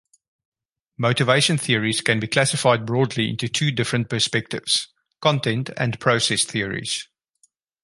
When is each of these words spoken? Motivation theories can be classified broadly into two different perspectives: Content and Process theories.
Motivation 0.97 1.59
theories 1.59 2.01
can 2.01 2.19
be 2.19 2.25
classified 2.25 2.87
broadly 2.87 3.29
into 3.29 3.47
two 3.47 3.69
different 3.69 4.09
perspectives: 4.09 4.87
Content 5.21 5.69
and 5.77 5.99
Process 5.99 6.43
theories. 6.43 7.07